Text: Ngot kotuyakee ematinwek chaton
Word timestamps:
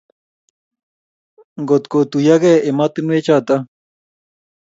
Ngot 1.61 1.83
kotuyakee 1.91 2.63
ematinwek 2.69 3.23
chaton 3.25 3.61